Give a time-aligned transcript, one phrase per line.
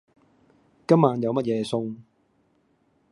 [0.87, 1.95] 今晚有乜嘢餸?